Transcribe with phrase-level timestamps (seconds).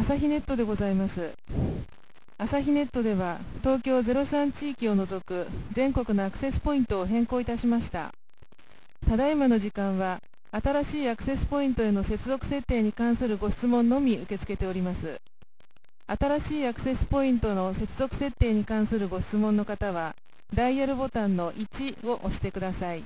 [0.00, 1.34] 朝日ネットでございます。
[2.38, 8.10] 朝日ネットでは、東京03地域を除く全国のアクセスポイントを変更いたしました。
[9.06, 15.20] ただいまの時間は、新しいアクセスポイントへの接続設定に関するご質問のみ受け付けております。
[16.06, 20.16] 新しいアクセスポイントの接続設定に関するご質問の方は、
[20.54, 23.04] ダイヤルボタンの1を押してください。